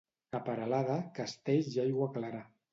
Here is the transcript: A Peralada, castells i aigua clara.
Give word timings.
A 0.39 0.39
Peralada, 0.47 0.95
castells 1.21 1.71
i 1.77 1.85
aigua 1.87 2.11
clara. 2.19 2.45